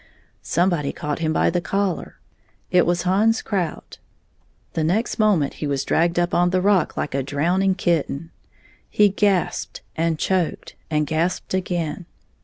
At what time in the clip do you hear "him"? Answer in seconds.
1.19-1.31